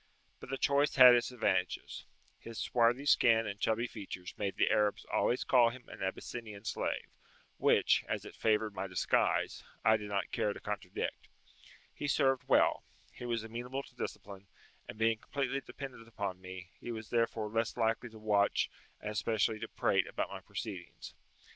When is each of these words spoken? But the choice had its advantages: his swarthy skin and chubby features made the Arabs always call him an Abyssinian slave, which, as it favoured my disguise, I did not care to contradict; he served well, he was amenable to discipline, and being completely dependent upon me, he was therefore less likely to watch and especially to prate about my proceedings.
But 0.39 0.49
the 0.49 0.57
choice 0.57 0.95
had 0.95 1.13
its 1.13 1.29
advantages: 1.29 2.05
his 2.39 2.57
swarthy 2.57 3.05
skin 3.05 3.45
and 3.45 3.59
chubby 3.59 3.85
features 3.85 4.33
made 4.35 4.55
the 4.55 4.71
Arabs 4.71 5.05
always 5.13 5.43
call 5.43 5.69
him 5.69 5.87
an 5.89 6.01
Abyssinian 6.01 6.65
slave, 6.65 7.05
which, 7.59 8.03
as 8.07 8.25
it 8.25 8.33
favoured 8.33 8.73
my 8.73 8.87
disguise, 8.87 9.63
I 9.85 9.97
did 9.97 10.09
not 10.09 10.31
care 10.31 10.53
to 10.53 10.59
contradict; 10.59 11.27
he 11.93 12.07
served 12.07 12.47
well, 12.47 12.81
he 13.13 13.25
was 13.27 13.43
amenable 13.43 13.83
to 13.83 13.93
discipline, 13.95 14.47
and 14.89 14.97
being 14.97 15.19
completely 15.19 15.61
dependent 15.61 16.07
upon 16.07 16.41
me, 16.41 16.71
he 16.79 16.91
was 16.91 17.11
therefore 17.11 17.47
less 17.47 17.77
likely 17.77 18.09
to 18.09 18.17
watch 18.17 18.71
and 19.01 19.11
especially 19.11 19.59
to 19.59 19.67
prate 19.67 20.07
about 20.07 20.31
my 20.31 20.39
proceedings. 20.39 21.13